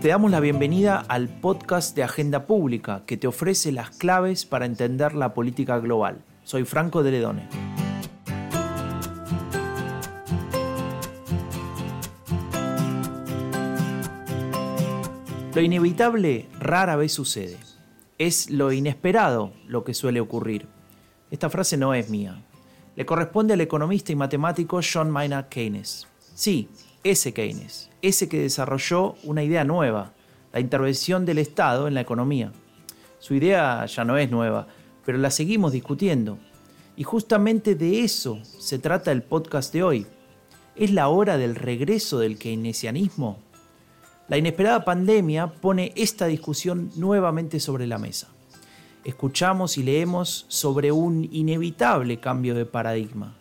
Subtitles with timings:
[0.00, 4.66] Te damos la bienvenida al podcast de Agenda Pública que te ofrece las claves para
[4.66, 6.24] entender la política global.
[6.42, 7.48] Soy Franco de Ledone.
[15.54, 17.58] Lo inevitable rara vez sucede.
[18.18, 20.66] Es lo inesperado lo que suele ocurrir.
[21.30, 22.42] Esta frase no es mía.
[22.96, 26.09] Le corresponde al economista y matemático John Maynard Keynes.
[26.40, 26.70] Sí,
[27.04, 30.14] ese Keynes, ese que desarrolló una idea nueva,
[30.54, 32.50] la intervención del Estado en la economía.
[33.18, 34.66] Su idea ya no es nueva,
[35.04, 36.38] pero la seguimos discutiendo.
[36.96, 40.06] Y justamente de eso se trata el podcast de hoy.
[40.76, 43.36] ¿Es la hora del regreso del keynesianismo?
[44.26, 48.28] La inesperada pandemia pone esta discusión nuevamente sobre la mesa.
[49.04, 53.36] Escuchamos y leemos sobre un inevitable cambio de paradigma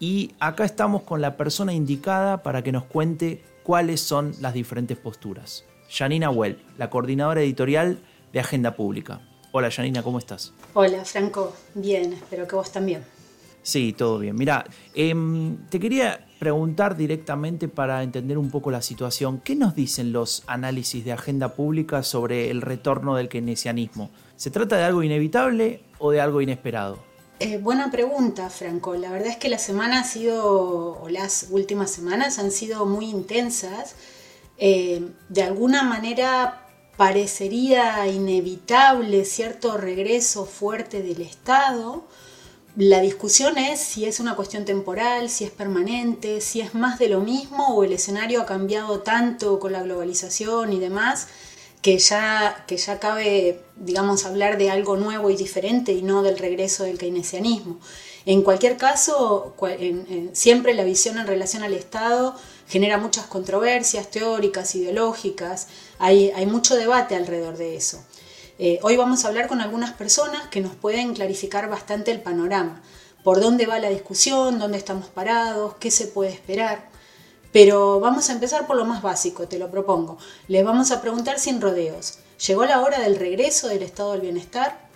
[0.00, 4.96] y acá estamos con la persona indicada para que nos cuente cuáles son las diferentes
[4.96, 5.64] posturas.
[5.90, 8.00] Janina Well, la coordinadora editorial
[8.32, 9.20] de Agenda Pública.
[9.52, 10.54] Hola Janina, ¿cómo estás?
[10.72, 13.04] Hola Franco, bien, espero que vos también.
[13.62, 14.36] Sí, todo bien.
[14.36, 19.40] Mira, em, te quería preguntar directamente para entender un poco la situación.
[19.44, 24.10] ¿Qué nos dicen los análisis de agenda pública sobre el retorno del keynesianismo?
[24.36, 27.09] ¿Se trata de algo inevitable o de algo inesperado?
[27.42, 28.94] Eh, buena pregunta, Franco.
[28.96, 33.06] La verdad es que la semana ha sido, o las últimas semanas han sido muy
[33.06, 33.94] intensas.
[34.58, 36.66] Eh, de alguna manera
[36.98, 42.04] parecería inevitable cierto regreso fuerte del Estado.
[42.76, 47.08] La discusión es si es una cuestión temporal, si es permanente, si es más de
[47.08, 51.28] lo mismo o el escenario ha cambiado tanto con la globalización y demás
[51.82, 56.38] que ya, que ya cabe, digamos, hablar de algo nuevo y diferente y no del
[56.38, 57.78] regreso del keynesianismo.
[58.26, 59.54] En cualquier caso,
[60.32, 62.36] siempre la visión en relación al Estado
[62.68, 68.04] genera muchas controversias teóricas, ideológicas, hay, hay mucho debate alrededor de eso.
[68.58, 72.82] Eh, hoy vamos a hablar con algunas personas que nos pueden clarificar bastante el panorama,
[73.24, 76.90] por dónde va la discusión, dónde estamos parados, qué se puede esperar.
[77.52, 80.18] Pero vamos a empezar por lo más básico, te lo propongo.
[80.46, 82.18] Les vamos a preguntar sin rodeos.
[82.46, 84.88] ¿Llegó la hora del regreso del estado del bienestar?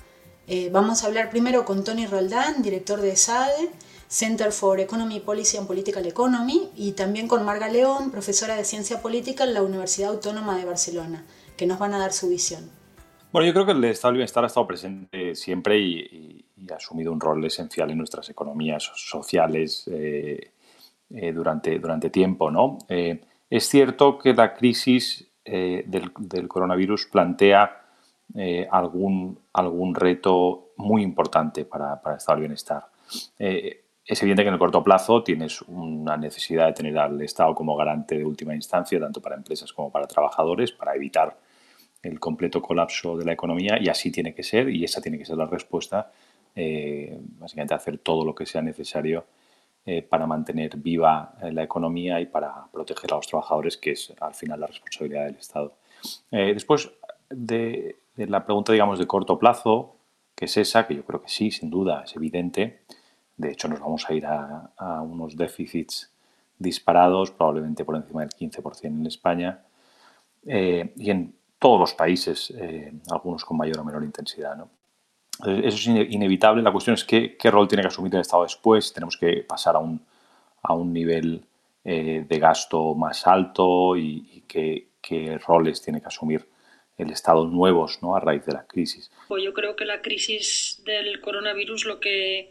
[0.46, 3.70] Eh, vamos a hablar primero con Tony Roldán, director de SADE,
[4.08, 9.02] Center for Economy Policy and Political Economy, y también con Marga León, profesora de Ciencia
[9.02, 11.24] Política en la Universidad Autónoma de Barcelona,
[11.56, 12.70] que nos van a dar su visión.
[13.32, 17.12] Bueno, yo creo que el estado del bienestar ha estado presente siempre y, ha asumido
[17.12, 19.84] un rol esencial en nuestras economías sociales.
[19.92, 20.52] Eh,
[21.16, 22.50] eh, durante, durante tiempo.
[22.50, 22.78] ¿no?
[22.88, 27.82] Eh, es cierto que la crisis eh, del, coronavirus plantea
[28.70, 32.86] algún, algún reto muy importante para, para el estado del bienestar.
[33.38, 37.76] es evidente que en el corto plazo tienes una necesidad de tener al Estado como
[37.76, 41.38] garante de última instancia, tanto para empresas como para trabajadores, para evitar
[42.02, 45.26] el completo colapso de la economía y así tiene que ser y esa tiene que
[45.26, 46.10] ser la respuesta,
[47.38, 49.26] básicamente hacer todo lo que sea necesario
[49.86, 54.14] eh, para mantener viva eh, la economía y para proteger a los trabajadores, que es
[54.18, 55.74] al final la responsabilidad del Estado.
[56.30, 56.90] Eh, después
[57.28, 59.96] de, la pregunta, digamos, de corto plazo,
[60.34, 62.80] que es esa, que yo creo que sí, sin duda, es evidente.
[63.36, 66.10] De hecho, nos vamos a ir a, unos déficits
[66.58, 69.64] disparados, probablemente por encima del 15% en España,
[70.46, 72.54] y en todos los países,
[73.10, 74.56] algunos con mayor o menor intensidad.
[74.56, 74.70] ¿no?
[75.40, 76.62] Eso es inevitable.
[76.62, 78.92] La cuestión es qué, qué rol tiene que asumir el Estado después.
[78.92, 80.00] Tenemos que pasar a un,
[80.62, 81.44] a un nivel
[81.84, 86.46] eh, de gasto más alto y, qué, qué, roles tiene que asumir
[86.96, 88.16] el Estado nuevos ¿no?
[88.16, 89.10] a raíz de la crisis.
[89.28, 92.50] Pues yo creo que la crisis del coronavirus lo que,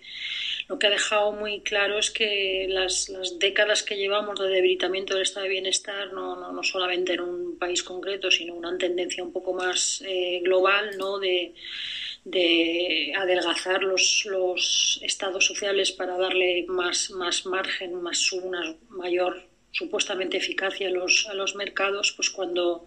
[0.67, 5.15] lo que ha dejado muy claro es que las, las décadas que llevamos de debilitamiento
[5.15, 9.23] del estado de bienestar, no, no, no, solamente en un país concreto, sino una tendencia
[9.23, 11.17] un poco más eh, global, ¿no?
[11.17, 11.55] de
[12.25, 20.37] de adelgazar los, los estados sociales para darle más, más margen, más una mayor supuestamente
[20.37, 22.85] eficacia a los, a los mercados, pues cuando,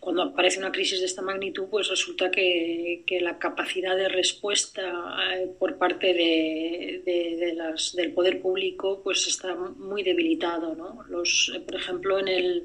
[0.00, 5.18] cuando aparece una crisis de esta magnitud, pues resulta que, que la capacidad de respuesta
[5.34, 10.74] eh, por parte de, de, las, del poder público pues está muy debilitado.
[10.74, 11.04] ¿no?
[11.08, 12.64] Los, por ejemplo, en el,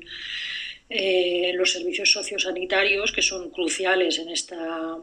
[0.90, 4.98] eh, los servicios sociosanitarios, que son cruciales en esta,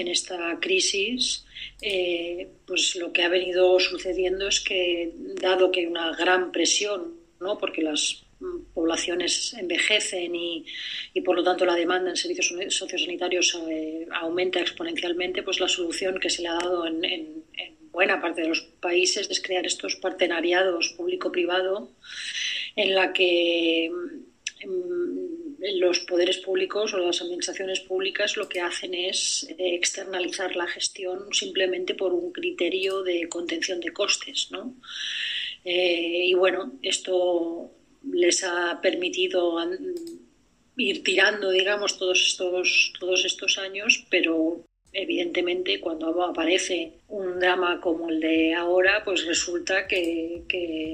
[0.00, 1.44] en esta crisis,
[1.80, 7.14] eh, pues lo que ha venido sucediendo es que, dado que hay una gran presión,
[7.40, 7.58] ¿no?
[7.58, 8.24] porque las
[8.72, 10.66] poblaciones envejecen y,
[11.12, 16.18] y por lo tanto la demanda en servicios sociosanitarios eh, aumenta exponencialmente, pues la solución
[16.20, 17.44] que se le ha dado en, en,
[17.92, 21.92] buena parte de los países es crear estos partenariados público-privado
[22.74, 23.88] en la que
[24.66, 25.33] mm,
[25.72, 31.32] los poderes públicos o las administraciones públicas lo que hacen es eh, externalizar la gestión
[31.32, 34.48] simplemente por un criterio de contención de costes.
[34.50, 34.74] ¿no?
[35.64, 37.70] Eh, y bueno, esto
[38.12, 39.58] les ha permitido
[40.76, 48.10] ir tirando, digamos, todos estos, todos estos años, pero evidentemente cuando aparece un drama como
[48.10, 50.42] el de ahora, pues resulta que,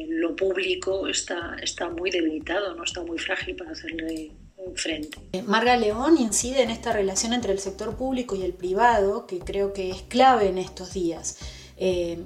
[0.08, 4.31] lo público está, está muy debilitado, no está muy frágil para hacerle
[4.74, 5.18] frente.
[5.46, 9.72] Marga León incide en esta relación entre el sector público y el privado, que creo
[9.72, 11.38] que es clave en estos días.
[11.76, 12.22] Eh,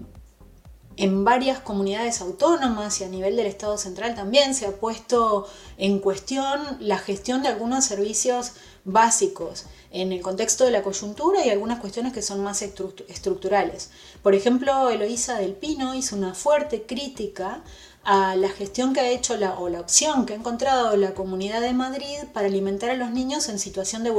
[0.97, 5.99] en varias comunidades autónomas y a nivel del Estado central también se ha puesto en
[5.99, 8.53] cuestión la gestión de algunos servicios
[8.85, 13.91] básicos en el contexto de la coyuntura y algunas cuestiones que son más estructurales.
[14.23, 17.63] Por ejemplo, Eloísa del Pino hizo una fuerte crítica
[18.05, 21.73] a la gestión que ha hecho o la opción que ha encontrado la Comunidad de
[21.73, 24.11] Madrid para alimentar a los niños en situación de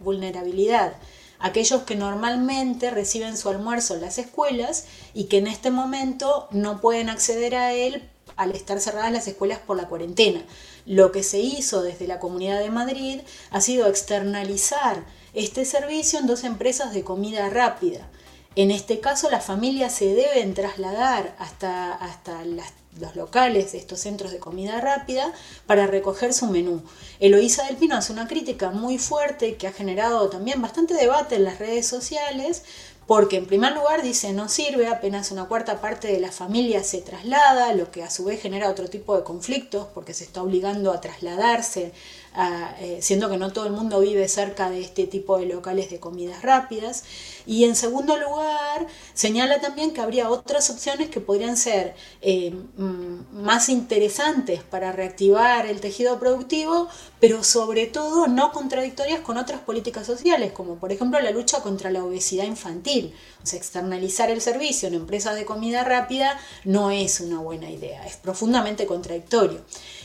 [0.00, 0.92] vulnerabilidad
[1.40, 4.84] aquellos que normalmente reciben su almuerzo en las escuelas
[5.14, 9.58] y que en este momento no pueden acceder a él al estar cerradas las escuelas
[9.58, 10.44] por la cuarentena.
[10.86, 13.20] Lo que se hizo desde la Comunidad de Madrid
[13.50, 15.04] ha sido externalizar
[15.34, 18.08] este servicio en dos empresas de comida rápida.
[18.56, 24.00] En este caso, las familias se deben trasladar hasta, hasta las los locales de estos
[24.00, 25.32] centros de comida rápida
[25.66, 26.82] para recoger su menú.
[27.20, 31.44] Eloísa del Pino hace una crítica muy fuerte que ha generado también bastante debate en
[31.44, 32.64] las redes sociales
[33.06, 37.00] porque en primer lugar dice no sirve, apenas una cuarta parte de la familia se
[37.00, 40.92] traslada, lo que a su vez genera otro tipo de conflictos porque se está obligando
[40.92, 41.92] a trasladarse
[42.36, 45.98] eh, siendo que no todo el mundo vive cerca de este tipo de locales de
[45.98, 47.04] comidas rápidas.
[47.44, 53.42] Y en segundo lugar, señala también que habría otras opciones que podrían ser eh, mm,
[53.42, 56.88] más interesantes para reactivar el tejido productivo,
[57.18, 61.90] pero sobre todo no contradictorias con otras políticas sociales, como por ejemplo la lucha contra
[61.90, 63.12] la obesidad infantil.
[63.52, 68.86] Externalizar el servicio en empresas de comida rápida no es una buena idea, es profundamente
[68.86, 69.60] contradictorio.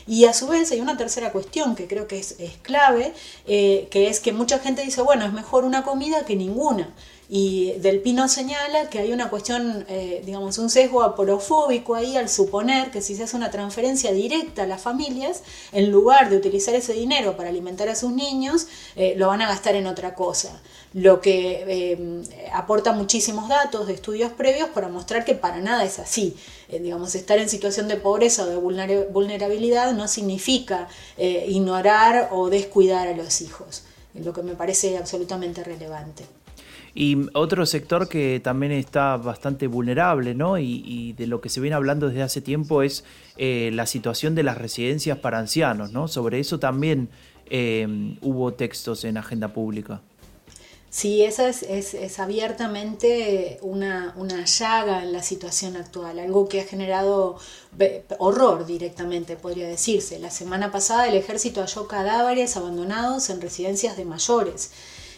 [0.06, 3.12] Y a su vez hay una tercera cuestión que creo que es, clave,
[3.46, 6.94] eh, que es que mucha gente dice, bueno, es mejor una comida que ninguna.
[7.28, 12.28] Y Del Pino señala que hay una cuestión, eh, digamos, un sesgo aporofóbico ahí al
[12.28, 15.42] suponer que si se hace una transferencia directa a las familias,
[15.72, 19.48] en lugar de utilizar ese dinero para alimentar a sus niños, eh, lo van a
[19.48, 20.62] gastar en otra cosa.
[20.92, 25.98] Lo que eh, aporta muchísimos datos de estudios previos para mostrar que para nada es
[25.98, 26.36] así.
[26.68, 33.16] digamos, estar en situación de pobreza o de vulnerabilidad no significa ignorar o descuidar a
[33.16, 33.84] los hijos,
[34.14, 36.24] lo que me parece absolutamente relevante.
[36.98, 40.56] Y otro sector que también está bastante vulnerable, ¿no?
[40.56, 43.04] Y, de lo que se viene hablando desde hace tiempo es
[43.36, 46.08] eh, la situación de las residencias para ancianos, ¿no?
[46.08, 47.10] Sobre eso también
[47.50, 50.00] eh, hubo textos en agenda pública.
[50.88, 57.36] Sí, esa es, abiertamente una, una, llaga en la situación actual, algo que ha generado
[58.18, 60.18] horror directamente, podría decirse.
[60.18, 64.70] La semana pasada el ejército halló cadáveres abandonados en residencias de mayores.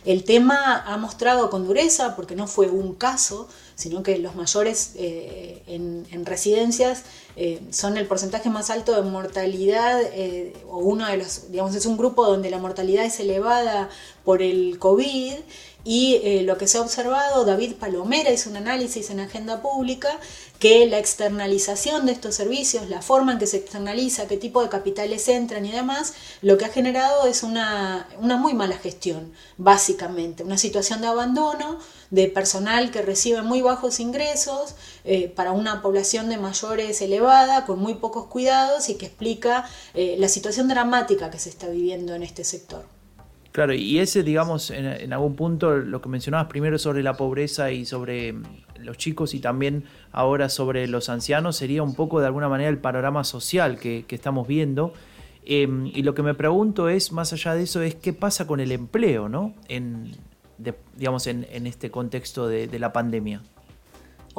[0.04, 4.92] El tema ha mostrado con dureza, porque no fue un caso, sino que los mayores
[4.96, 7.04] eh, en, residencias
[7.36, 11.86] eh, son el porcentaje más alto de mortalidad, eh, o uno de los, digamos, es
[11.86, 13.88] un grupo donde la mortalidad es elevada
[14.24, 15.34] por el COVID
[15.84, 20.18] y lo que se ha observado, David Palomera hizo un análisis en Agenda Pública,
[20.58, 24.68] que la externalización de estos servicios, la forma en que se externaliza, qué tipo de
[24.68, 30.58] capitales entran y demás, lo que ha generado es una, muy mala gestión, básicamente, una
[30.58, 31.78] situación de abandono,
[32.10, 34.74] de personal que recibe muy bajos ingresos
[35.04, 40.16] eh, para una población de mayores elevada, con muy pocos cuidados y que explica eh,
[40.18, 42.84] la situación dramática que se está viviendo en este sector.
[43.52, 47.86] Claro, y ese, digamos, en, algún punto, lo que mencionabas primero sobre la pobreza y
[47.86, 48.34] sobre
[48.80, 52.78] los chicos y también ahora sobre los ancianos, sería un poco de alguna manera el
[52.78, 54.92] panorama social que, estamos viendo.
[55.44, 58.60] Em, y lo que me pregunto es, más allá de eso, es qué pasa con
[58.60, 59.54] el empleo, ¿no?
[59.68, 60.12] En,
[60.96, 63.42] digamos, en, este contexto de la pandemia.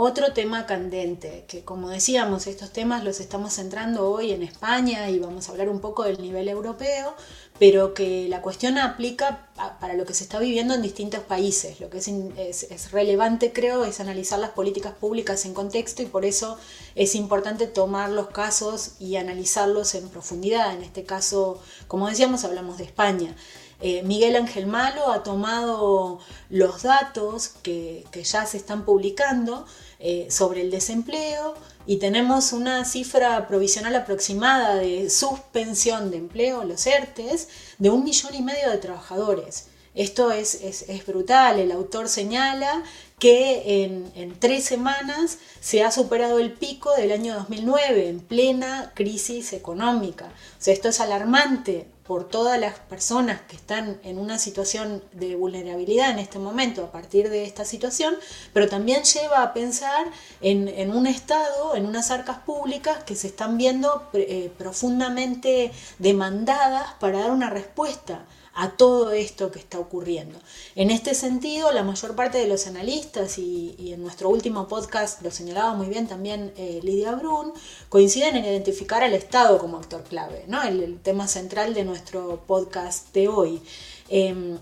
[0.02, 5.20] Otro tema candente, que como decíamos, estos temas los estamos centrando hoy en España y
[5.20, 7.16] vamos a hablar un poco del nivel europeo,
[7.60, 9.50] pero que la cuestión aplica
[9.82, 11.82] para lo que se está viviendo en distintos países.
[11.82, 16.58] Lo que es, relevante, creo, es analizar las políticas públicas en contexto y por eso
[16.96, 20.74] es importante tomar los casos y analizarlos en profundidad.
[20.74, 23.36] En este caso, como decíamos, hablamos de España.
[23.82, 29.66] Eh, Miguel Ángel Malo ha tomado los datos que, que ya se están publicando
[30.00, 36.88] eh, sobre el desempleo y tenemos una cifra provisional aproximada de suspensión de empleo, los
[36.88, 39.68] ERTES, de un millón y medio de trabajadores.
[39.96, 41.60] Esto es, es, brutal.
[41.60, 42.84] El autor señala
[43.18, 48.94] que en, en, tres semanas se ha superado el pico del año 2009, en plena
[48.96, 50.28] crisis económica.
[50.28, 55.36] O sea, esto es alarmante por todas las personas que están en una situación de
[55.36, 58.16] vulnerabilidad en este momento a partir de esta situación,
[58.52, 60.08] pero también lleva a pensar
[60.42, 67.20] en, un Estado, en unas arcas públicas que se están viendo eh, profundamente demandadas para
[67.20, 68.26] dar una respuesta
[68.60, 70.38] a todo esto que está ocurriendo.
[70.76, 75.32] En este sentido, la mayor parte de los analistas, y, en nuestro último podcast lo
[75.32, 77.54] señalaba muy bien también eh, Lidia Brun,
[77.88, 80.62] coinciden en identificar al Estado como actor clave, ¿no?
[80.62, 83.62] el, tema central de nuestro podcast de hoy.
[84.10, 84.58] Em,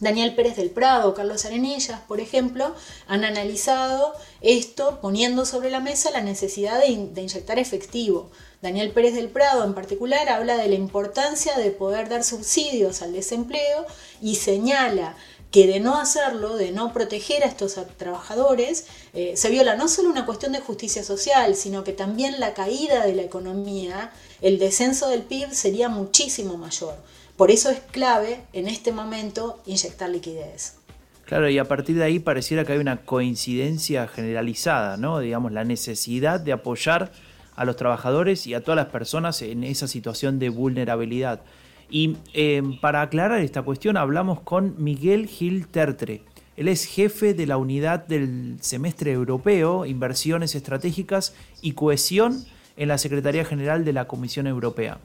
[0.00, 2.74] Daniel Pérez del Prado, Carlos Arenillas, por ejemplo,
[3.08, 8.30] han analizado esto poniendo sobre la mesa la necesidad de, inyectar efectivo
[8.62, 13.12] Daniel Pérez del Prado en particular habla de la importancia de poder dar subsidios al
[13.12, 13.86] desempleo
[14.20, 15.16] y señala
[15.52, 20.10] que de no hacerlo, de no proteger a estos trabajadores, eh, se viola no solo
[20.10, 24.12] una cuestión de justicia social, sino que también la caída de la economía,
[24.42, 26.96] el descenso del PIB sería muchísimo mayor.
[27.38, 30.76] Por eso es clave en este momento inyectar liquidez.
[31.24, 35.20] Claro, y a partir de ahí pareciera que hay una coincidencia generalizada, ¿no?
[35.20, 37.12] Digamos, la necesidad de apoyar
[37.54, 41.42] a los trabajadores y a todas las personas en esa situación de vulnerabilidad.
[41.88, 46.22] Y em, para aclarar esta cuestión hablamos con Miguel Gil Tertre.
[46.56, 52.44] Él es jefe de la unidad del semestre europeo, inversiones estratégicas y cohesión
[52.76, 54.98] en la Secretaría General de la Comisión Europea.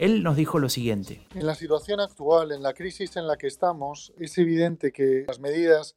[0.00, 1.26] Él nos dijo lo siguiente.
[1.34, 5.40] En la situación actual, en la crisis en la que estamos, es evidente que las
[5.40, 5.94] medidas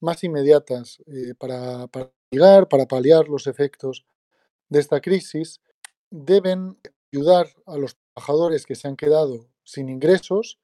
[0.00, 4.06] más inmediatas eh, para, para, paliar los efectos
[4.70, 5.60] de esta crisis
[6.08, 6.78] deben
[7.12, 10.58] ayudar a los trabajadores que se han quedado sin ingresos,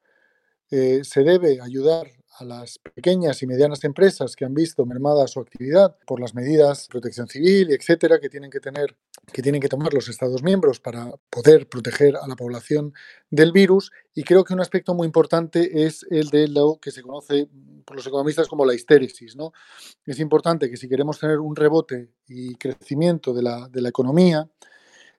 [0.70, 2.06] eh, se debe ayudar
[2.38, 6.84] a las pequeñas y medianas empresas que han visto mermada su actividad por las medidas
[6.84, 8.96] de protección civil, etcétera, que tienen que tener,
[9.32, 12.92] que tienen que tomar los Estados miembros para poder proteger a la población
[13.30, 13.90] del virus.
[14.14, 17.48] Y creo que un aspecto muy importante es el de lo que se conoce
[17.84, 19.34] por los economistas como la histéresis.
[19.36, 19.52] ¿no?
[20.06, 24.48] Es importante que si queremos tener un rebote y crecimiento de la, de la economía,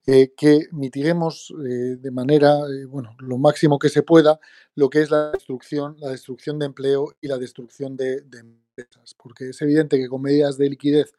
[0.06, 4.40] eh, que mitiguemos eh, de manera, eh, bueno, lo máximo que se pueda
[4.74, 9.50] lo que es la destrucción, la destrucción de empleo y la destrucción de, empresas, porque
[9.50, 11.12] es evidente que con medidas de liquidez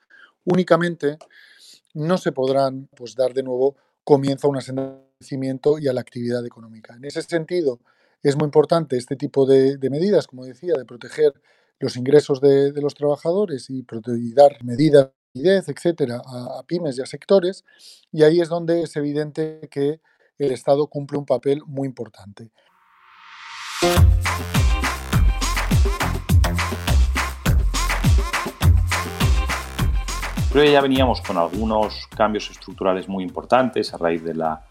[0.44, 1.18] únicamente
[1.94, 6.44] no se podrán pues, dar de nuevo comienzo a un asentamiento y a la actividad
[6.46, 6.94] económica.
[6.96, 7.80] En ese sentido,
[8.22, 11.34] es muy importante este tipo de, medidas, como decía, de proteger
[11.78, 13.84] los ingresos de, los trabajadores y,
[14.16, 17.64] y dar medidas etcétera, a, pymes y a sectores,
[18.12, 20.00] y ahí es donde es evidente que
[20.38, 22.50] el Estado cumple un papel muy importante.
[30.52, 34.64] Creo ya veníamos con algunos cambios estructurales muy importantes a raíz de la,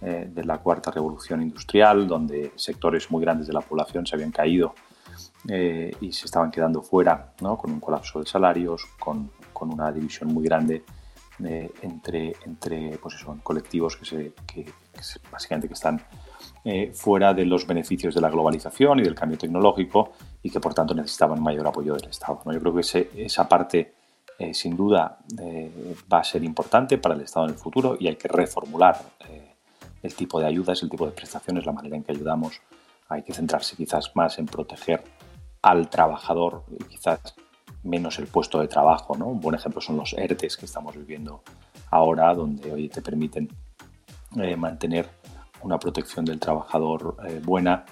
[0.00, 4.30] eh, de la cuarta revolución industrial, donde sectores muy grandes de la población se habían
[4.30, 4.74] caído
[5.48, 7.58] eh, y se estaban quedando fuera, ¿no?
[7.58, 10.84] con un colapso de salarios, con con una división muy grande
[11.44, 14.66] eh, entre, entre pues eso, colectivos que, se, que,
[15.30, 16.02] básicamente que están
[16.64, 20.12] eh, fuera de los beneficios de la globalización y del cambio tecnológico
[20.42, 22.40] y que por tanto necesitaban mayor apoyo del Estado.
[22.44, 22.52] ¿no?
[22.52, 23.94] Yo creo que esa parte
[24.36, 25.18] eh, sin duda
[26.12, 29.00] va a ser importante para el Estado en el futuro y hay que reformular
[30.02, 32.60] el tipo de ayudas, el tipo de prestaciones, la manera en que ayudamos.
[33.08, 35.04] Hay que centrarse quizás más en proteger
[35.62, 37.34] al trabajador y quizás
[37.82, 39.16] menos el puesto de trabajo.
[39.16, 39.26] ¿no?
[39.26, 41.42] Un buen ejemplo son los ERTES que estamos viviendo
[41.90, 43.48] ahora, donde hoy te permiten
[44.36, 45.08] eh, mantener
[45.62, 47.84] una protección del trabajador eh, buena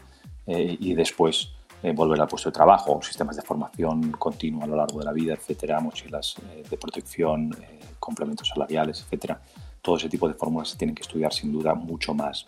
[0.47, 1.53] eh, y después
[1.95, 5.35] volver al puesto de trabajo, sistemas de formación continua a lo largo de la vida,
[5.35, 6.35] etcétera, mochilas
[6.69, 7.55] de protección,
[8.01, 9.41] complementos salariales, etcétera.
[9.83, 12.45] Todo ese tipo de fórmulas se tienen que estudiar sin duda mucho más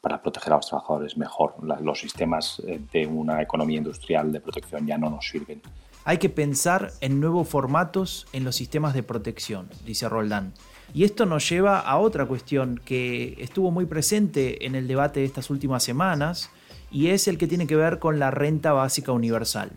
[0.00, 1.54] para proteger a los trabajadores mejor.
[1.80, 5.60] los sistemas de una economía industrial de protección ya no nos sirven
[6.04, 10.52] hay que pensar en nuevos formatos en los sistemas de protección, dice Roldán.
[10.94, 15.26] Y esto nos lleva a otra cuestión que estuvo muy presente en el debate de
[15.26, 16.50] estas últimas semanas
[16.90, 19.70] y es el que tiene que ver con la renta básica universal.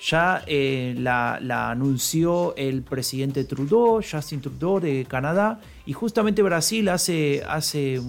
[0.00, 1.38] Ya eh, la,
[1.70, 8.02] anunció el presidente Trudeau, Justin Trudeau de Canadá, y justamente Brasil hace, hace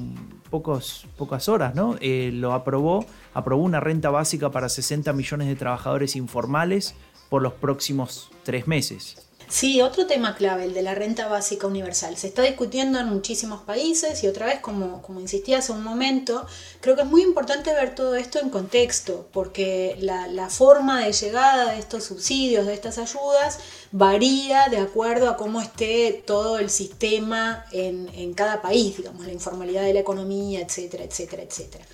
[0.50, 1.96] pocos, pocas horas ¿no?
[2.02, 6.96] Eh, lo aprobó, aprobó una renta básica para 60 millones de trabajadores informales
[7.30, 9.18] por los próximos tres meses.
[9.54, 12.18] Sí, otro tema clave, el de la renta básica universal.
[12.18, 16.48] Se está discutiendo en muchísimos países y otra vez, como, como insistí hace un momento,
[16.82, 21.74] creo que es muy importante ver todo esto en contexto, porque la, forma de llegada
[21.74, 23.60] de estos subsidios, de estas ayudas,
[23.92, 29.34] varía de acuerdo a cómo esté todo el sistema en, en cada país, digamos, la
[29.34, 31.86] informalidad de la economía, etcétera, etcétera, etcétera.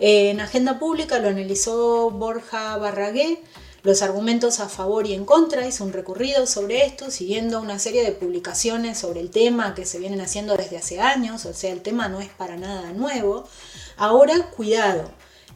[0.00, 3.40] En Agenda Pública lo analizó Borja Barragué,
[3.84, 8.02] los argumentos a favor y en contra, hizo un recorrido sobre esto, siguiendo una serie
[8.02, 11.82] de publicaciones sobre el tema que se vienen haciendo desde hace años, o sea, el
[11.82, 13.46] tema no es para nada nuevo.
[13.98, 15.10] Ahora, cuidado,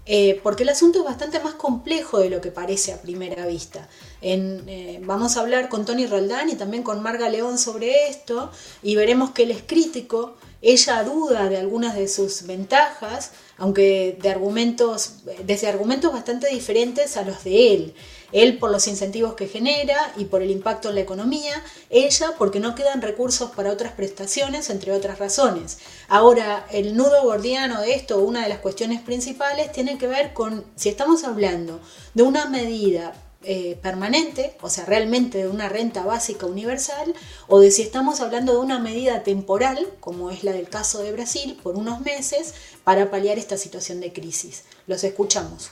[0.04, 3.88] eh, porque el asunto es bastante más complejo de lo que parece a primera vista.
[4.20, 8.50] Eh, vamos a hablar con Tony Roldán y también con Marga León sobre esto
[8.82, 14.28] y veremos que él es crítico, ella duda de algunas de sus ventajas, aunque de
[14.30, 17.94] argumentos, desde argumentos bastante diferentes a los de él.
[18.32, 22.61] Él por los incentivos que genera y por el impacto en la economía, ella porque
[22.61, 25.78] no quedan recursos para otras prestaciones, entre otras razones.
[26.08, 30.64] Ahora, el nudo gordiano de esto, una de las cuestiones principales, tiene que ver con
[30.76, 31.80] si estamos hablando
[32.14, 37.14] de una medida eh, permanente, o sea, realmente de una renta básica universal,
[37.47, 41.12] o de si estamos hablando de una medida temporal, como es la del caso de
[41.12, 44.64] Brasil, por unos meses, para paliar esta situación de crisis.
[44.88, 45.71] Los escuchamos.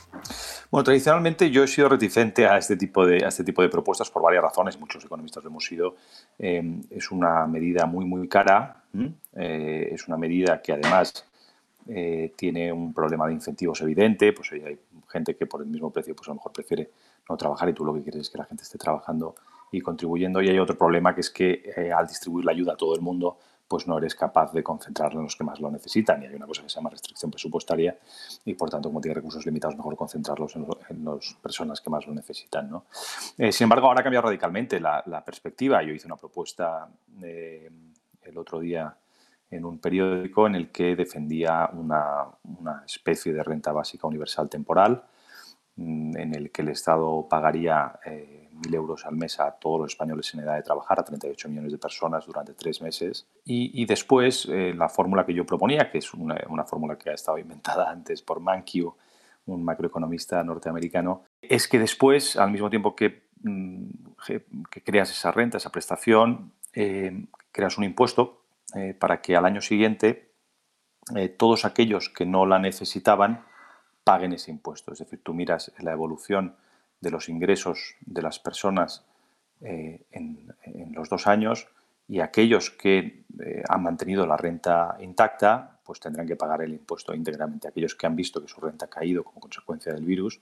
[0.70, 4.10] Bueno, tradicionalmente yo he sido reticente a este tipo de, a este tipo de propuestas
[4.10, 5.96] por varias razones, muchos economistas lo hemos sido.
[6.38, 8.84] Eh, es una medida muy, muy cara,
[9.34, 11.24] eh, es una medida que además
[12.34, 14.76] tiene un problema de incentivos evidente, pues hay
[15.08, 16.90] gente que por el mismo precio pues a lo mejor prefiere
[17.28, 19.36] no trabajar y tú lo que quieres es que la gente esté trabajando
[19.70, 20.42] y contribuyendo.
[20.42, 23.00] Y hay otro problema que es que eh, al distribuir la ayuda a todo el
[23.00, 26.22] mundo, pues no eres capaz de concentrarlo en los que más lo necesitan.
[26.22, 27.98] Y hay una cosa que se llama restricción presupuestaria
[28.44, 30.66] y por tanto, como tiene recursos limitados, mejor concentrarlos en,
[31.04, 32.70] las personas que más lo necesitan.
[32.70, 32.84] ¿no?
[33.38, 35.82] Eh, sin embargo, ahora ha cambiado radicalmente la, perspectiva.
[35.82, 36.88] Yo hice una propuesta
[37.22, 37.70] eh,
[38.22, 38.94] el otro día
[39.50, 42.26] en un periódico en el que defendía una,
[42.58, 45.02] una especie de renta básica universal temporal
[45.76, 49.92] Mm, en el que el Estado pagaría eh, mil euros al mes a todos los
[49.92, 53.26] españoles en edad de trabajar, a 38 millones de personas durante tres meses.
[53.44, 57.38] Y, después, eh, la fórmula que yo proponía, que es una, fórmula que ha estado
[57.38, 58.94] inventada antes por Mankiw,
[59.46, 63.86] un macroeconomista norteamericano, es que después, al mismo tiempo que, mm,
[64.70, 68.42] que creas esa renta, esa prestación, eh, creas un impuesto
[68.98, 70.32] para que al año siguiente
[71.38, 73.44] todos aquellos que no la necesitaban
[74.06, 74.92] paguen ese impuesto.
[74.92, 76.56] Es decir, tú miras la evolución
[77.00, 79.04] de los ingresos de las personas
[79.60, 80.54] eh, en,
[80.92, 81.68] los dos años
[82.08, 87.14] y aquellos que eh, han mantenido la renta intacta, pues tendrán que pagar el impuesto
[87.14, 87.68] íntegramente.
[87.68, 90.40] Aquellos que han visto que su renta ha caído como consecuencia del virus,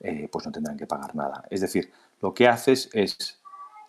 [0.00, 1.44] eh, pues no tendrán que pagar nada.
[1.50, 3.40] Es decir, lo que haces es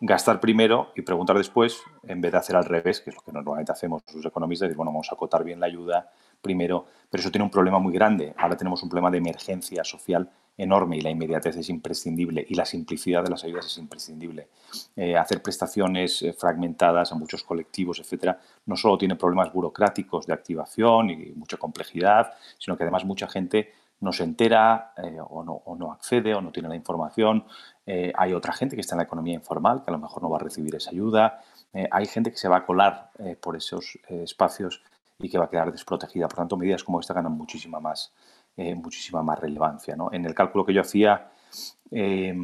[0.01, 3.31] gastar primero y preguntar después, en vez de hacer al revés, que es lo que
[3.31, 7.31] normalmente hacemos los economistas, decir, bueno, vamos a acotar bien la ayuda primero, pero eso
[7.31, 8.33] tiene un problema muy grande.
[8.37, 12.65] Ahora tenemos un problema de emergencia social enorme y la inmediatez es imprescindible y la
[12.65, 14.49] simplicidad de las ayudas es imprescindible.
[14.95, 20.33] Eh, hacer prestaciones eh, fragmentadas a muchos colectivos, etcétera, no solo tiene problemas burocráticos de
[20.33, 25.53] activación y mucha complejidad, sino que además mucha gente no se entera eh, o, no,
[25.65, 27.45] o, no, accede o no tiene la información.
[27.87, 30.37] hay otra gente que está en la economía informal que a lo mejor no va
[30.37, 31.41] a recibir esa ayuda.
[31.91, 33.09] hay gente que se va a colar
[33.41, 34.83] por esos espacios
[35.17, 36.27] y que va a quedar desprotegida.
[36.27, 38.13] Por tanto, medidas como esta ganan muchísima más,
[38.59, 39.95] eh, muchísima más relevancia.
[39.95, 40.09] ¿no?
[40.11, 41.31] En el cálculo que yo hacía,
[41.91, 42.35] eh,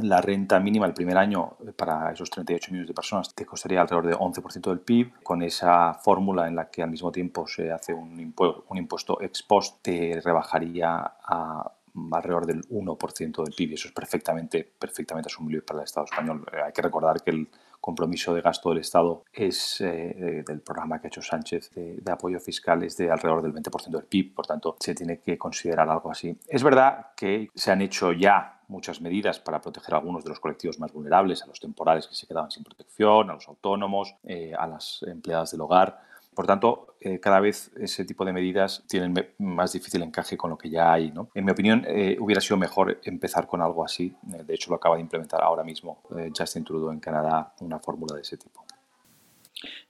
[0.00, 4.06] la renta mínima el primer año para esos 38 millones de personas te costaría alrededor
[4.06, 5.22] de 11% del PIB.
[5.22, 9.22] Con esa fórmula en la que al mismo tiempo se hace un, impuesto, un impuesto
[9.22, 11.72] ex post, te rebajaría a
[12.12, 13.72] alrededor del 1% del PIB.
[13.72, 16.44] Eso es perfectamente, perfectamente asumible para el Estado español.
[16.52, 17.48] Eh, hay que recordar que el
[17.82, 22.38] compromiso de gasto del Estado es eh, del programa que ha hecho Sánchez de, apoyo
[22.38, 26.10] fiscal es de alrededor del 20% del PIB, por tanto se tiene que considerar algo
[26.10, 26.38] así.
[26.46, 30.38] Es verdad que se han hecho ya muchas medidas para proteger a algunos de los
[30.38, 34.52] colectivos más vulnerables, a los temporales que se quedaban sin protección, a los autónomos, eh,
[34.56, 36.11] a las empleadas del hogar.
[36.34, 40.56] Por tanto, eh, cada vez ese tipo de medidas tienen más difícil encaje con lo
[40.56, 41.10] que ya hay.
[41.10, 41.28] ¿no?
[41.34, 44.16] En mi opinión, eh, hubiera sido mejor empezar con algo así.
[44.32, 46.02] Eh, de hecho, lo acaba de implementar ahora mismo
[46.36, 48.64] Justin Trudeau en Canadá, una fórmula de ese tipo.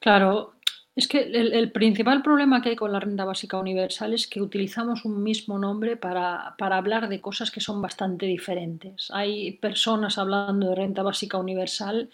[0.01, 0.55] Claro,
[0.95, 5.07] es que el, principal problema que hay con la renta básica universal es que utilizamos
[5.07, 9.09] un mismo nombre para, para, hablar de cosas que son bastante diferentes.
[9.11, 12.11] Hay personas hablando de renta básica universal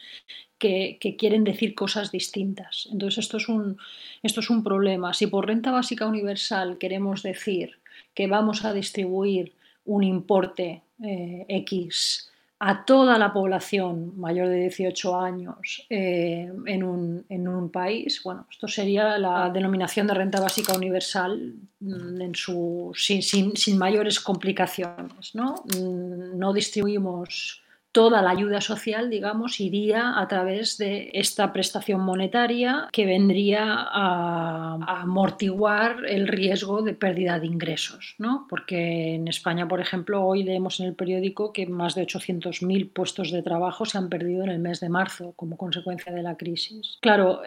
[0.59, 2.89] que, quieren decir cosas distintas.
[2.93, 3.79] Entonces esto es, un,
[4.23, 5.15] esto es un problema.
[5.15, 7.79] Si por renta básica universal queremos decir
[8.15, 15.21] que vamos a distribuir un importe eh, X a toda la población mayor de 18
[15.21, 22.21] años eh, en, un, país, bueno, esto sería la denominación de renta básica universal mm,
[22.21, 25.35] en su, sin, sin mayores complicaciones.
[25.35, 25.63] ¿no?
[25.77, 27.63] Mm, no distribuimos
[27.93, 34.75] toda la ayuda social, digamos, iría a través de esta prestación monetaria que vendría a,
[35.01, 38.47] amortiguar el riesgo de pérdida de ingresos, ¿no?
[38.49, 43.31] Porque en España, por ejemplo, hoy leemos en el periódico que más de 800.000 puestos
[43.31, 46.99] de trabajo se han perdido en el mes de marzo como consecuencia de la crisis.
[47.01, 47.43] Claro,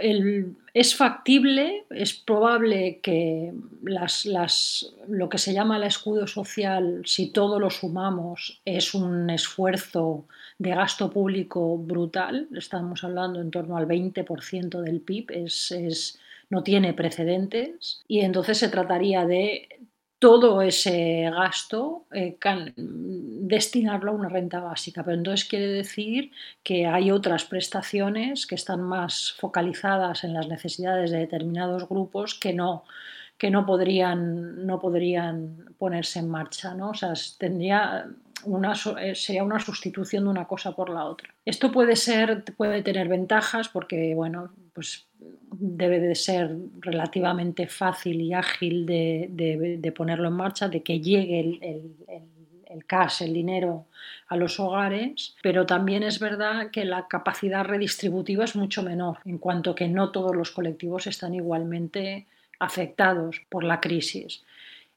[0.74, 3.54] es factible, es probable que
[5.08, 10.26] lo que se llama el escudo social, si todo lo sumamos, es un esfuerzo
[10.58, 16.94] de gasto público brutal, estamos hablando en torno al 20% del PIB, es, no tiene
[16.94, 18.04] precedentes.
[18.08, 19.68] Y entonces se trataría de
[20.22, 22.38] todo ese gasto eh,
[22.76, 25.04] destinarlo a una renta básica.
[25.04, 26.32] Pero entonces quiere decir
[26.62, 32.54] que hay otras prestaciones que están más focalizadas en las necesidades de determinados grupos que
[32.54, 32.84] no,
[33.40, 36.76] que no podrían, no podrían ponerse en marcha.
[36.76, 36.92] ¿no?
[36.92, 38.06] O sea, tendría,
[38.44, 41.34] una, eh, una sustitución de una cosa por la otra.
[41.46, 45.08] Esto puede ser, puede tener ventajas porque, bueno, pues
[45.52, 52.84] debe de ser relativamente fácil y ágil de, ponerlo en marcha, de que llegue el,
[52.88, 53.86] cash, el dinero
[54.28, 59.38] a los hogares, pero también es verdad que la capacidad redistributiva es mucho menor, en
[59.38, 62.28] cuanto que no todos los colectivos están igualmente
[62.60, 64.44] afectados por la crisis.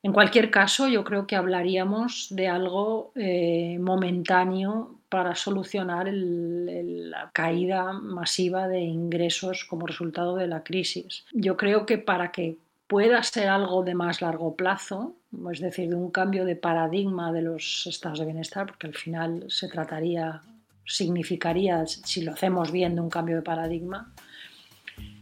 [0.04, 7.94] En cualquier caso, yo creo que hablaríamos de algo eh, momentáneo para solucionar la caída
[7.94, 11.24] masiva de ingresos como resultado de la crisis.
[11.32, 15.16] Yo creo que para que pueda ser algo de más largo plazo,
[15.50, 19.46] es decir, de un cambio de paradigma de los estados de bienestar, porque al final
[19.48, 20.42] se trataría,
[20.84, 24.12] significaría, si lo hacemos bien, de un cambio de paradigma,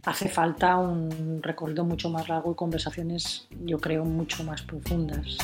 [0.05, 5.37] hace falta un recorrido mucho más largo y conversaciones, yo creo, mucho más profundas.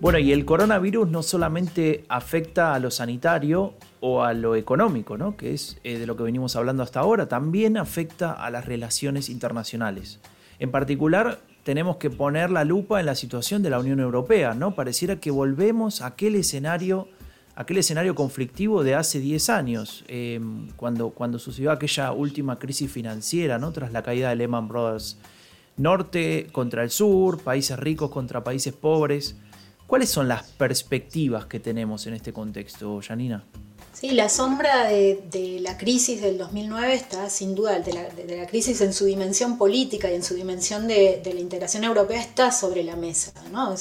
[0.00, 5.36] Bueno, y el coronavirus no solamente afecta a lo sanitario o a lo económico, ¿no?
[5.36, 9.30] que es eh, de lo que venimos hablando hasta ahora, también afecta a las relaciones
[9.30, 10.18] internacionales.
[10.58, 14.74] En particular, tenemos que poner la lupa en la situación de la Unión Europea, ¿no?
[14.74, 17.08] Pareciera que volvemos a aquel escenario,
[17.54, 23.58] aquel escenario conflictivo de hace 10 años, em, cuando, cuando sucedió aquella última crisis financiera,
[23.58, 23.72] ¿no?
[23.72, 25.18] Tras la caída de Lehman Brothers.
[25.76, 29.36] Norte contra el sur, países ricos contra países pobres.
[29.86, 33.44] ¿Cuáles son las perspectivas que tenemos en este contexto, Janina?
[34.02, 37.92] Sí, la sombra de, la crisis del 2009 está sin duda, de
[38.36, 42.50] la, crisis en su dimensión política y en su dimensión de, la integración europea está
[42.50, 43.32] sobre la mesa.
[43.52, 43.72] ¿no?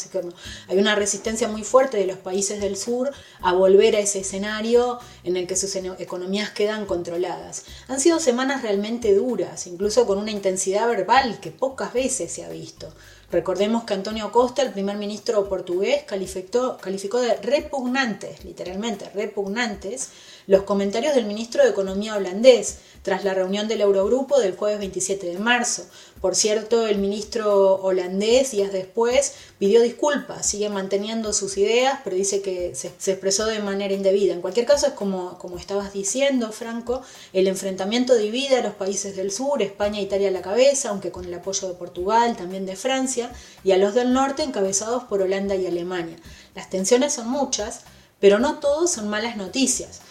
[0.67, 4.99] hay una resistencia muy fuerte de los países del sur a volver a ese escenario
[5.23, 7.63] en el que sus economías quedan controladas.
[7.87, 12.49] Han sido semanas realmente duras, incluso con una intensidad verbal que pocas veces se ha
[12.49, 12.93] visto.
[13.31, 20.09] Recordemos que Antonio Costa, el primer ministro portugués, calificó, calificó de repugnantes, literalmente repugnantes,
[20.47, 25.27] los comentarios del ministro de Economía holandés tras la reunión del Eurogrupo del jueves 27
[25.27, 25.85] de marzo.
[26.21, 32.43] Por cierto, el ministro holandés días después pidió disculpas, sigue manteniendo sus ideas, pero dice
[32.43, 34.33] que se, expresó de manera indebida.
[34.33, 37.01] En cualquier caso, es como, como estabas diciendo, Franco,
[37.33, 41.11] el enfrentamiento divide a los países del sur, España e Italia a la cabeza, aunque
[41.11, 43.31] con el apoyo de Portugal, también de Francia,
[43.63, 46.17] y a los del norte encabezados por Holanda y Alemania.
[46.53, 47.81] Las tensiones son muchas,
[48.19, 50.01] pero no todos son malas noticias.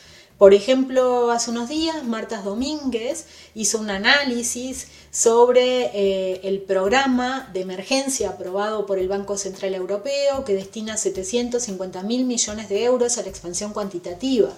[0.41, 7.61] Por ejemplo, hace unos días Marta Domínguez hizo un análisis sobre eh, el programa de
[7.61, 13.23] emergencia aprobado por el Banco Central Europeo que destina 750 mil millones de euros a
[13.23, 14.49] la expansión cuantitativa.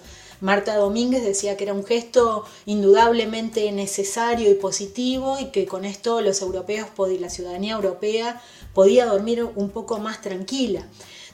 [0.40, 6.20] Marta Domínguez decía que era un gesto indudablemente necesario y positivo y que con esto
[6.20, 8.40] los europeos, la ciudadanía europea
[8.72, 10.86] podía dormir un poco más tranquila.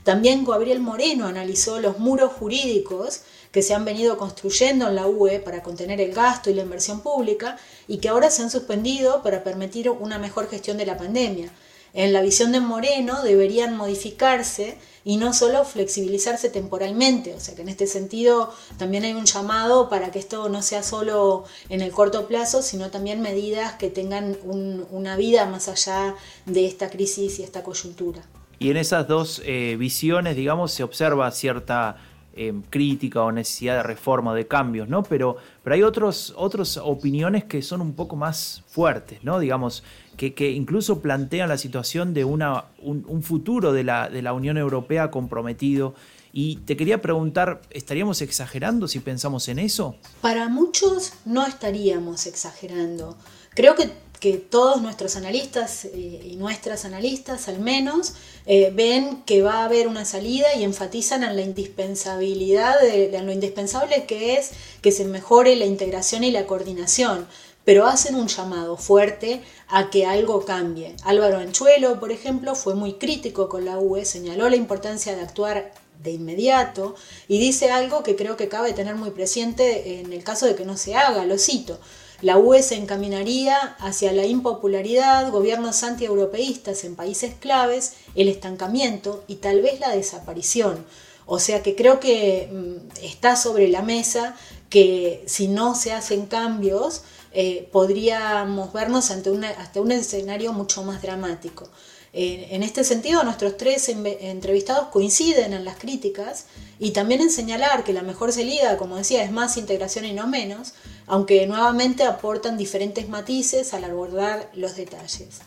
[0.04, 3.20] También Gabriel Moreno analizó los muros jurídicos
[3.52, 7.00] que se han venido construyendo en la UE para contener el gasto y la inversión
[7.00, 7.56] pública
[7.86, 11.50] y que ahora se han suspendido para permitir una mejor gestión de la pandemia.
[11.94, 17.34] En la visión de Moreno deberían modificarse y no solo flexibilizarse temporalmente.
[17.34, 20.82] O sea que en este sentido también hay un llamado para que esto no sea
[20.82, 26.66] solo en el corto plazo, sino también medidas que tengan una vida más allá de
[26.66, 28.22] esta crisis y esta coyuntura.
[28.58, 31.96] Y en esas dos eh, visiones, digamos, se observa cierta
[32.34, 35.02] eh, crítica o necesidad de reforma o de cambios, ¿no?
[35.02, 39.38] Pero, pero hay otros, otras opiniones que son un poco más fuertes, ¿no?
[39.40, 39.82] Digamos,
[40.16, 44.56] que, que incluso plantean la situación de una, un, futuro de la, de la Unión
[44.56, 45.94] Europea comprometido.
[46.32, 49.96] Y te quería preguntar, ¿estaríamos exagerando si pensamos en eso?
[50.20, 53.16] Para muchos no estaríamos exagerando.
[53.54, 58.14] Creo que que todos nuestros analistas eh, y nuestras analistas al menos
[58.46, 63.26] eh, ven que va a haber una salida y enfatizan en la indispensabilidad, de, en
[63.26, 64.50] lo indispensable que es
[64.82, 67.26] que se mejore la integración y la coordinación,
[67.64, 70.96] pero hacen un llamado fuerte a que algo cambie.
[71.04, 75.72] Álvaro Anchuelo, por ejemplo, fue muy crítico con la UE, señaló la importancia de actuar
[76.02, 76.94] de inmediato
[77.26, 80.64] y dice algo que creo que cabe tener muy presente en el caso de que
[80.64, 81.78] no se haga, lo cito.
[82.20, 89.36] La UE se encaminaría hacia la impopularidad, gobiernos antieuropeístas en países claves, el estancamiento y
[89.36, 90.84] tal vez la desaparición.
[91.26, 94.34] O sea que creo que mm, está sobre la mesa
[94.68, 97.02] que si no se hacen cambios,
[97.32, 101.68] eh, podríamos vernos ante hasta un escenario mucho más dramático.
[102.14, 106.46] en este sentido, nuestros tres entrevistados coinciden en las críticas
[106.80, 110.26] y también en señalar que la mejor salida, como decía, es más integración y no
[110.26, 110.72] menos,
[111.08, 115.40] aunque nuevamente aportan diferentes matices al abordar los detalles.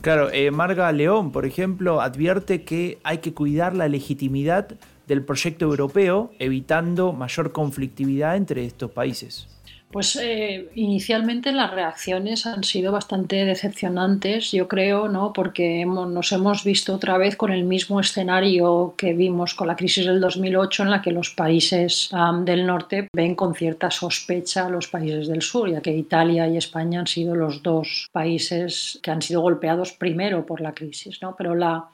[0.00, 4.68] Claro, eh, Marga León, por ejemplo, advierte que hay que cuidar la legitimidad
[5.06, 9.53] del proyecto europeo, evitando mayor conflictividad entre estos países.
[9.94, 15.32] Pues eh, inicialmente las reacciones han sido bastante decepcionantes, yo creo, ¿no?
[15.32, 20.04] porque nos hemos visto otra vez con el mismo escenario que vimos con la crisis
[20.04, 22.10] del 2008, en la que los países
[22.44, 26.56] del norte ven con cierta sospecha a los países del sur, ya que Italia y
[26.56, 31.22] España han sido los dos países que han sido golpeados primero por la crisis.
[31.22, 31.36] ¿no?
[31.38, 31.88] Pero la,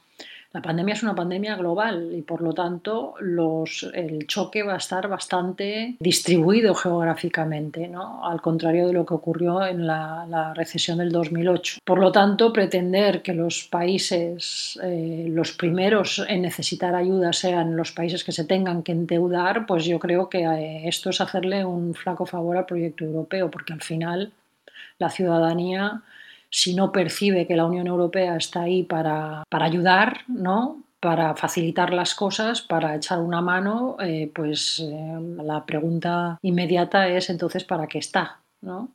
[0.52, 5.06] la pandemia es una pandemia global y por lo tanto el choque va a estar
[5.06, 8.26] bastante distribuido geográficamente, ¿no?
[8.26, 11.78] al contrario de lo que ocurrió en la, recesión del 2008.
[11.84, 17.92] Por lo tanto, pretender que los países, eh, los primeros en necesitar ayuda sean los
[17.92, 21.94] países que se tengan que endeudar, pues yo creo que eh, esto es hacerle un
[21.94, 24.32] flaco favor al proyecto europeo, porque al final
[24.98, 26.02] la ciudadanía
[26.50, 30.82] si no percibe que la Unión Europea está ahí para, ayudar, ¿no?
[30.98, 37.30] para facilitar las cosas, para echar una mano, eh, pues eh, la pregunta inmediata es
[37.30, 38.40] entonces ¿para qué está?
[38.60, 38.90] ¿no?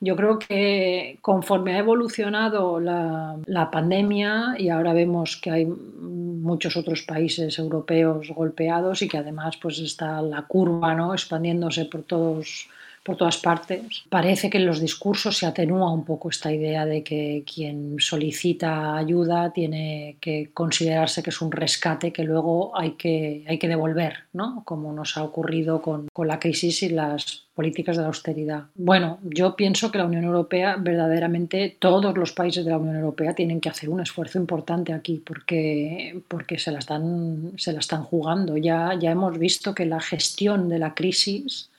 [0.00, 6.76] Yo creo que conforme ha evolucionado la, la, pandemia y ahora vemos que hay muchos
[6.76, 11.12] otros países europeos golpeados y que además pues está la curva ¿no?
[11.12, 12.68] expandiéndose por todos
[13.04, 14.04] por todas partes.
[14.08, 18.96] Parece que en los discursos se atenúa un poco esta idea de que quien solicita
[18.96, 24.14] ayuda tiene que considerarse que es un rescate que luego hay que, hay que devolver,
[24.32, 24.62] ¿no?
[24.64, 28.64] como nos ha ocurrido con, con la crisis y las políticas de la austeridad.
[28.74, 33.34] Bueno, yo pienso que la Unión Europea, verdaderamente todos los países de la Unión Europea
[33.34, 38.02] tienen que hacer un esfuerzo importante aquí porque, porque se, la están, se la están
[38.02, 38.56] jugando.
[38.56, 41.70] Ya, ya hemos visto que la gestión de la crisis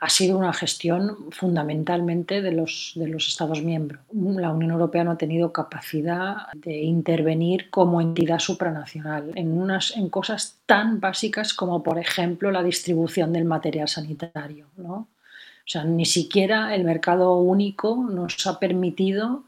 [0.00, 4.00] ha sido una gestión fundamentalmente de los, de los Estados miembros.
[4.12, 10.08] La Unión Europea no ha tenido capacidad de intervenir como entidad supranacional en, unas, en
[10.08, 14.68] cosas tan básicas como, por ejemplo, la distribución del material sanitario.
[14.78, 14.94] ¿no?
[14.94, 19.44] O sea, ni siquiera el mercado único nos ha permitido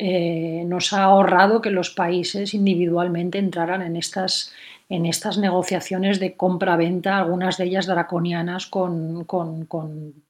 [0.00, 4.52] eh, nos ha ahorrado que los países individualmente entraran en estas,
[4.88, 9.26] en estas negociaciones de compra-venta, algunas de ellas draconianas con,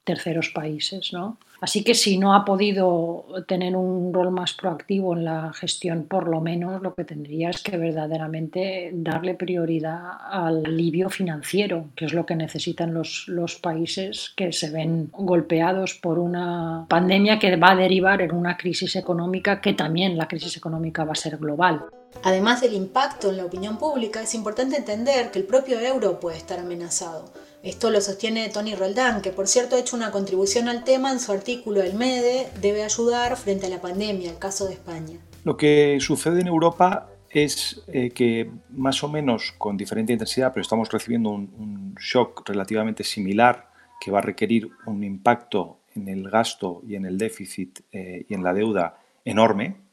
[0.02, 1.12] terceros países.
[1.12, 1.38] ¿no?
[1.60, 6.28] Así que si no ha podido tener un rol más proactivo en la gestión, por
[6.28, 12.14] lo menos lo que tendría es que verdaderamente darle prioridad al alivio financiero, que es
[12.14, 17.76] lo que necesitan los países que se ven golpeados por una pandemia que va a
[17.76, 21.84] derivar en una crisis económica, que también la crisis económica va a ser global.
[22.22, 26.36] Además del impacto en la opinión pública, es importante entender que el propio euro puede
[26.36, 27.32] estar amenazado.
[27.62, 31.20] Esto lo sostiene Tony Roldán, que por cierto ha hecho una contribución al tema en
[31.20, 35.18] su artículo El MEDE debe ayudar frente a la pandemia, el caso de España.
[35.44, 40.62] Lo que sucede en Europa es eh, que más o menos con diferente intensidad, pero
[40.62, 46.80] estamos recibiendo un, shock relativamente similar que va a requerir un impacto en el gasto
[46.86, 49.87] y en el déficit eh, y en la deuda enorme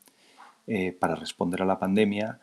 [0.68, 2.40] eh, para responder a la pandemia.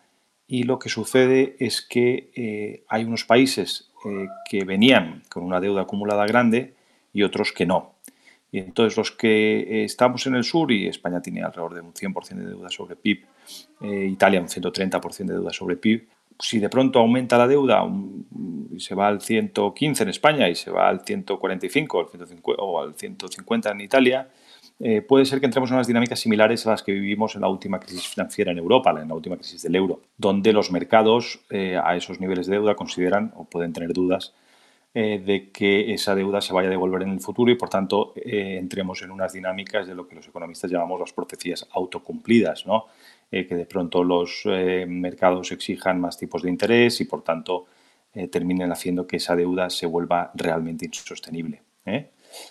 [0.47, 5.83] Y lo que sucede es que hay unos países eh, que venían con una deuda
[5.83, 6.75] acumulada grande
[7.13, 7.95] y otros que no.
[8.51, 11.95] Y entonces los que eh, estamos en el sur, y España tiene alrededor de un
[11.95, 13.25] 100% de deuda sobre PIB,
[13.81, 16.09] eh, Italia un 130% de deuda sobre PIB,
[16.39, 17.85] si de pronto aumenta la deuda,
[18.79, 22.09] se va al 115 en España y se va al 145
[22.59, 24.29] o al 150 en Italia,
[24.81, 27.49] eh, puede ser que entremos en unas dinámicas similares a las que vivimos en la
[27.49, 31.79] última crisis financiera en Europa, en la última crisis del euro, donde los mercados eh,
[31.83, 34.35] a esos niveles de deuda consideran o pueden tener dudas
[34.95, 38.13] eh, de que esa deuda se vaya a devolver en el futuro y por tanto
[38.17, 42.87] entremos en unas dinámicas de lo que los economistas llamamos las profecías autocumplidas, ¿no?
[43.31, 47.65] que de pronto los mercados exijan más tipos de interés y por tanto
[48.31, 51.63] terminen haciendo que esa deuda se vuelva realmente insostenible.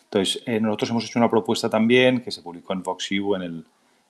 [0.04, 3.66] Entonces, eh, nosotros hemos hecho una propuesta también que se publicó en VoxU, en el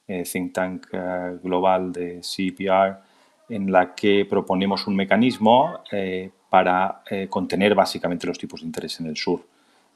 [0.07, 2.97] eh, think tank eh, global de CPR,
[3.49, 5.79] en la que proponemos un mecanismo
[6.49, 9.45] para contener básicamente los tipos de interés en el sur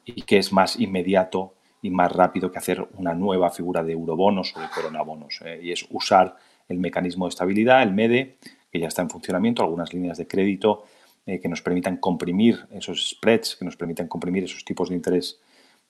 [0.04, 4.54] y que es más inmediato y más rápido que hacer una nueva figura de eurobonos
[4.58, 5.40] o de coronabonos.
[5.62, 6.36] y es usar
[6.68, 8.36] el mecanismo de estabilidad, el MEDE,
[8.70, 10.84] que ya está en funcionamiento, algunas líneas de crédito
[11.26, 15.40] que nos permitan comprimir esos spreads, que nos permitan comprimir esos tipos de interés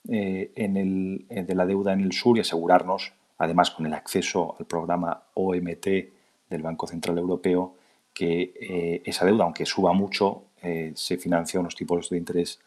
[0.07, 3.93] eh, en el, eh, de la deuda en el sur y asegurarnos, además con el
[3.93, 5.87] acceso al programa OMT
[6.49, 7.75] del Banco Central Europeo,
[8.13, 10.43] que eh, esa deuda, aunque suba mucho,
[10.95, 12.59] se financia a unos tipos de interés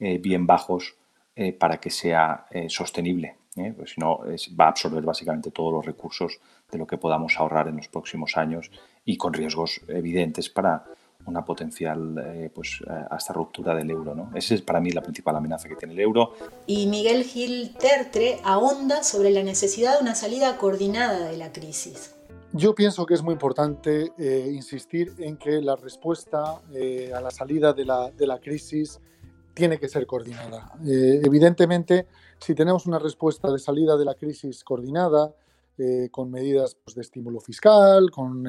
[0.00, 0.96] bien bajos
[1.56, 3.36] para que sea sostenible.
[3.76, 4.22] Pues si no,
[4.58, 8.36] va a absorber básicamente todos los recursos de lo que podamos ahorrar en los próximos
[8.36, 8.72] años
[9.04, 10.84] y con riesgos evidentes para
[11.26, 14.14] una potencial eh, pues, eh, hasta ruptura del euro.
[14.14, 14.30] ¿no?
[14.34, 16.34] Esa es para mí la principal amenaza que tiene el euro.
[16.66, 22.14] Y Miguel Gil Tertre ahonda sobre la necesidad de una salida coordinada de la crisis.
[22.52, 26.60] Yo pienso que es muy importante eh, insistir en que la respuesta
[27.14, 29.00] a la salida de la, de la, crisis
[29.54, 30.72] tiene que ser coordinada.
[30.84, 32.06] evidentemente,
[32.38, 35.34] si tenemos una respuesta de salida de la crisis coordinada,
[36.12, 38.46] con medidas pues, de estímulo fiscal, con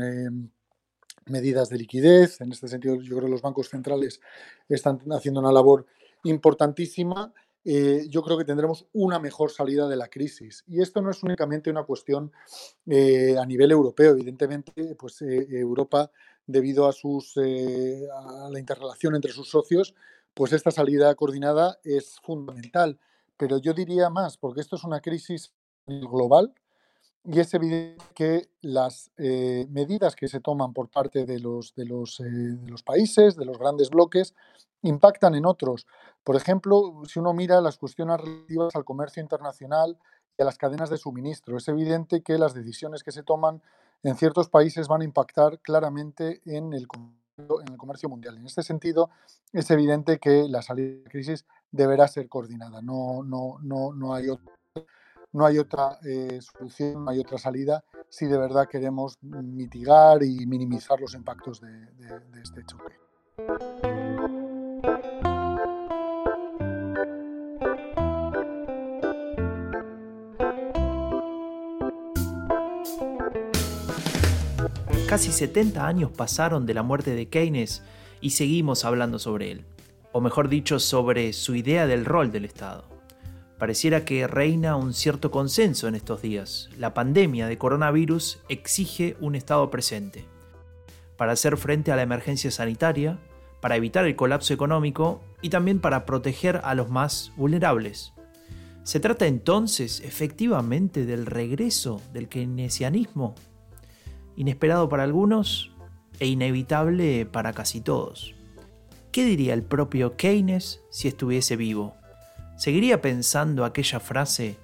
[1.25, 2.41] medidas de liquidez.
[2.41, 4.19] En este sentido, yo creo que los bancos centrales
[4.69, 5.85] están haciendo una labor
[6.23, 7.33] importantísima.
[7.63, 10.63] Eh, yo creo que tendremos una mejor salida de la crisis.
[10.67, 12.31] Y esto no es únicamente una cuestión
[12.85, 14.11] eh, a nivel europeo.
[14.11, 16.11] Evidentemente, pues eh, Europa,
[16.45, 19.95] debido a, sus, a la interrelación entre sus socios,
[20.35, 22.99] pues esta salida coordinada es fundamental.
[23.37, 25.53] Pero yo diría más, porque esto es una crisis
[25.87, 26.53] global,
[27.25, 31.85] y es evidente que las eh, medidas que se toman por parte de los, de,
[31.85, 34.35] los, eh, de los, países, de los grandes bloques,
[34.83, 35.87] impactan en otros.
[36.23, 39.97] Por ejemplo, si uno mira las cuestiones relativas al comercio internacional
[40.37, 43.61] y a las cadenas de suministro, es evidente que las decisiones que se toman
[44.03, 46.87] en ciertos países van a impactar claramente en el,
[47.37, 48.37] en el comercio mundial.
[48.37, 49.09] En este sentido,
[49.51, 52.81] es evidente que la salida de la crisis deberá ser coordinada.
[52.83, 54.54] No, no, no, no hay otro
[55.35, 60.45] no hay otra eh, solución, no hay otra salida si de verdad queremos mitigar y
[60.45, 62.95] minimizar los impactos de, de este choque.
[75.09, 77.83] Casi 70 años pasaron de la muerte de Keynes
[78.21, 79.65] y seguimos hablando sobre él,
[80.13, 82.94] o mejor dicho, sobre su idea del rol del Estado.
[83.57, 86.69] Pareciera que reina un cierto consenso en estos días.
[86.77, 90.25] La pandemia de coronavirus exige un Estado presente
[91.17, 93.19] para hacer frente a la emergencia sanitaria,
[93.61, 98.13] para evitar el colapso económico y también para proteger a los más vulnerables.
[98.83, 103.33] ¿Se trata entonces efectivamente del regreso del keynesianismo?
[104.35, 105.71] Inesperado para algunos
[106.19, 108.35] e inevitable para casi todos.
[109.11, 111.95] ¿Qué diría el propio Keynes si estuviese vivo?
[112.55, 114.57] ¿Seguiría pensando aquella frase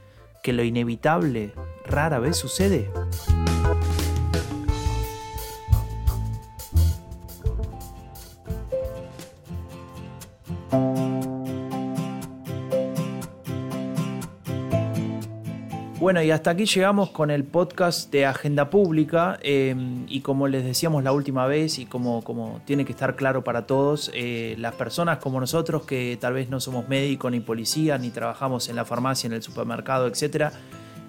[0.43, 1.53] que lo inevitable
[1.85, 2.89] rara vez sucede?
[16.11, 19.73] Bueno, y hasta aquí llegamos con el podcast de Agenda Pública eh,
[20.09, 23.65] y como les decíamos la última vez y como, como tiene que estar claro para
[23.65, 28.09] todos, eh, las personas como nosotros que tal vez no somos médicos ni policía ni
[28.09, 30.51] trabajamos en la farmacia, en el supermercado, etc.,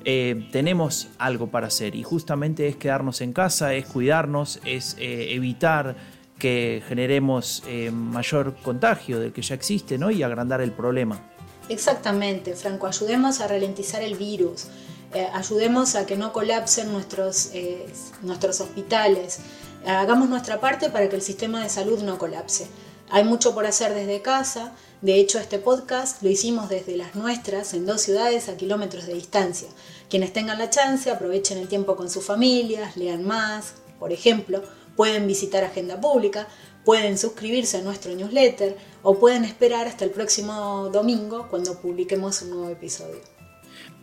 [0.04, 5.96] eh, tenemos algo para hacer y justamente es quedarnos en casa, es cuidarnos, es evitar
[6.38, 10.12] que generemos mayor contagio del que ya existe ¿no?
[10.12, 11.20] y agrandar el problema.
[11.68, 14.66] Exactamente, Franco, ayudemos a ralentizar el virus,
[15.15, 17.87] eh, ayudemos a que no colapsen nuestros, eh,
[18.23, 19.38] nuestros hospitales,
[19.87, 22.67] hagamos nuestra parte para que el sistema de salud no colapse.
[23.10, 27.75] Hay mucho por hacer desde casa, de hecho este podcast lo hicimos desde las nuestras,
[27.75, 29.69] en dos ciudades a kilómetros de distancia.
[30.08, 34.63] Quienes tengan la chance aprovechen el tiempo con sus familias, lean más, por ejemplo,
[34.96, 36.48] pueden visitar Agenda Pública,
[36.85, 42.50] pueden suscribirse a nuestro newsletter o pueden esperar hasta el próximo domingo cuando publiquemos un
[42.50, 43.31] nuevo episodio.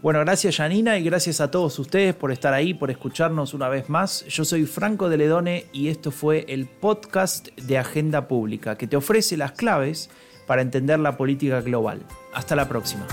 [0.02, 3.89] Bueno, gracias Janina y gracias a todos ustedes por estar ahí, por escucharnos una vez
[3.89, 4.24] más.
[4.28, 8.95] Yo soy Franco de Ledone y esto fue el podcast de Agenda Pública que te
[8.95, 10.10] ofrece las claves
[10.47, 12.02] para entender la política global.
[12.34, 13.06] Hasta la próxima.